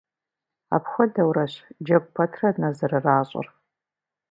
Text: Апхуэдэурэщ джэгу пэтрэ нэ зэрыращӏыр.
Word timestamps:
Апхуэдэурэщ 0.75 1.53
джэгу 1.83 2.11
пэтрэ 2.15 2.49
нэ 2.59 2.69
зэрыращӏыр. 2.77 3.47